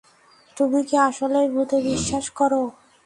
তুমি 0.57 0.79
কি 0.87 0.95
আসলেই 1.09 1.47
ভূতে 1.53 1.77
বিশ্বাস 1.87 2.25
করো? 2.37 2.61